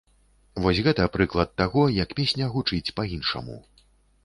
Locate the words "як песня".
1.99-2.49